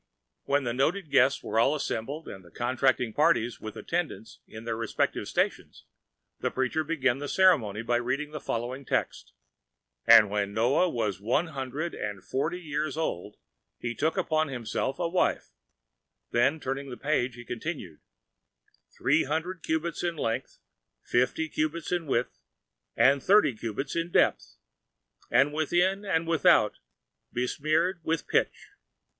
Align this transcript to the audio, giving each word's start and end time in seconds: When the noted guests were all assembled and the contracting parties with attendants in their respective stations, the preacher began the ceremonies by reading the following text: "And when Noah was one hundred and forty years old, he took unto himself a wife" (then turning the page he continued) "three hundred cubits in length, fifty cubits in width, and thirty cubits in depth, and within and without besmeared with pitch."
When 0.45 0.63
the 0.63 0.73
noted 0.73 1.11
guests 1.11 1.43
were 1.43 1.59
all 1.59 1.75
assembled 1.75 2.27
and 2.27 2.43
the 2.43 2.49
contracting 2.49 3.13
parties 3.13 3.61
with 3.61 3.75
attendants 3.77 4.39
in 4.47 4.63
their 4.65 4.75
respective 4.75 5.27
stations, 5.27 5.85
the 6.39 6.49
preacher 6.49 6.83
began 6.83 7.19
the 7.19 7.27
ceremonies 7.29 7.85
by 7.85 7.97
reading 7.97 8.31
the 8.31 8.39
following 8.39 8.83
text: 8.83 9.33
"And 10.07 10.31
when 10.31 10.55
Noah 10.55 10.89
was 10.89 11.21
one 11.21 11.49
hundred 11.49 11.93
and 11.93 12.23
forty 12.23 12.59
years 12.59 12.97
old, 12.97 13.37
he 13.77 13.93
took 13.93 14.17
unto 14.17 14.51
himself 14.51 14.97
a 14.97 15.07
wife" 15.07 15.51
(then 16.31 16.59
turning 16.59 16.89
the 16.89 16.97
page 16.97 17.35
he 17.35 17.45
continued) 17.45 17.99
"three 18.97 19.25
hundred 19.25 19.61
cubits 19.61 20.01
in 20.03 20.15
length, 20.17 20.57
fifty 21.03 21.47
cubits 21.47 21.91
in 21.91 22.07
width, 22.07 22.39
and 22.97 23.21
thirty 23.21 23.55
cubits 23.55 23.95
in 23.95 24.09
depth, 24.09 24.55
and 25.29 25.53
within 25.53 26.03
and 26.05 26.25
without 26.27 26.79
besmeared 27.31 28.01
with 28.03 28.27
pitch." 28.27 28.69